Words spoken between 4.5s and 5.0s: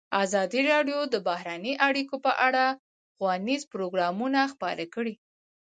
خپاره